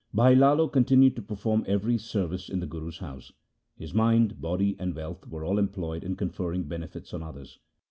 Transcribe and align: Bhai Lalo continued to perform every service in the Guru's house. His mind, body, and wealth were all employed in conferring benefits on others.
Bhai 0.15 0.33
Lalo 0.33 0.67
continued 0.67 1.15
to 1.15 1.21
perform 1.21 1.63
every 1.67 1.95
service 1.99 2.49
in 2.49 2.59
the 2.59 2.65
Guru's 2.65 2.97
house. 2.97 3.31
His 3.77 3.93
mind, 3.93 4.41
body, 4.41 4.75
and 4.79 4.95
wealth 4.95 5.27
were 5.27 5.45
all 5.45 5.59
employed 5.59 6.03
in 6.03 6.15
conferring 6.15 6.63
benefits 6.63 7.13
on 7.13 7.21
others. 7.21 7.59